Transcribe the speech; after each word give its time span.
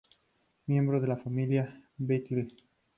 Miembro 0.65 0.99
de 0.99 1.07
la 1.09 1.15
familia 1.15 1.79
Bethlen. 1.95 2.47